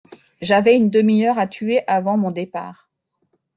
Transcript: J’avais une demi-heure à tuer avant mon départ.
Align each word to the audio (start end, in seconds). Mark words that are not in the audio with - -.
J’avais 0.41 0.75
une 0.75 0.89
demi-heure 0.89 1.37
à 1.37 1.45
tuer 1.45 1.83
avant 1.85 2.17
mon 2.17 2.31
départ. 2.31 2.89